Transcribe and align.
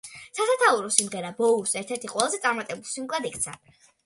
სასათაურო 0.37 0.87
სიმღერა 0.95 1.31
ბოუის 1.41 1.75
ერთ-ერთ 1.83 2.09
ყველაზე 2.15 2.41
წარმატებულ 2.47 2.89
სინგლად 2.95 3.31
იქცა. 3.33 3.57